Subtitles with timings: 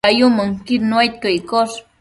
[0.05, 1.75] Dayumënquid nuaidquio iccosh